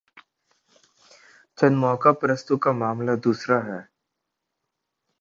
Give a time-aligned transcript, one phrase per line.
[1.57, 3.79] چند موقع پرستوں کا معاملہ دوسرا ہے۔